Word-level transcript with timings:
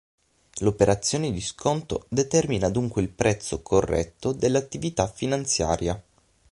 L'operazione 0.61 1.29
di 1.31 1.41
sconto 1.41 2.07
determina 2.09 2.69
dunque 2.71 3.03
il 3.03 3.09
prezzo 3.09 3.61
"corretto" 3.61 4.31
dell'attività 4.31 5.05
finanziaria. 5.07 6.03